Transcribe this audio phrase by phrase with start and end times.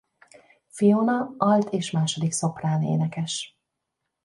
[0.67, 3.57] Fiona alt és második szoprán énekes.